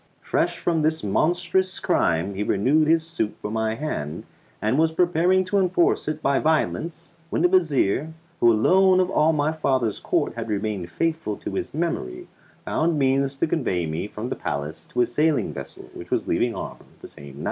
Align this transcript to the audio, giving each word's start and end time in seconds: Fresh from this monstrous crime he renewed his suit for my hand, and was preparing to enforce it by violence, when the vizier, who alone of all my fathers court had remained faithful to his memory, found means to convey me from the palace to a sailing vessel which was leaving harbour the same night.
Fresh 0.23 0.57
from 0.57 0.81
this 0.81 1.03
monstrous 1.03 1.79
crime 1.79 2.33
he 2.33 2.41
renewed 2.41 2.87
his 2.87 3.05
suit 3.07 3.35
for 3.39 3.51
my 3.51 3.75
hand, 3.75 4.23
and 4.59 4.79
was 4.79 4.91
preparing 4.91 5.45
to 5.45 5.59
enforce 5.59 6.07
it 6.07 6.23
by 6.23 6.39
violence, 6.39 7.13
when 7.29 7.43
the 7.43 7.47
vizier, 7.47 8.11
who 8.39 8.51
alone 8.51 8.99
of 8.99 9.11
all 9.11 9.31
my 9.31 9.51
fathers 9.51 9.99
court 9.99 10.33
had 10.33 10.49
remained 10.49 10.89
faithful 10.89 11.37
to 11.37 11.51
his 11.53 11.71
memory, 11.71 12.27
found 12.65 12.97
means 12.97 13.35
to 13.35 13.45
convey 13.45 13.85
me 13.85 14.07
from 14.07 14.29
the 14.29 14.35
palace 14.35 14.87
to 14.87 15.01
a 15.01 15.05
sailing 15.05 15.53
vessel 15.53 15.83
which 15.93 16.09
was 16.09 16.27
leaving 16.27 16.53
harbour 16.53 16.85
the 17.03 17.07
same 17.07 17.33
night. 17.35 17.39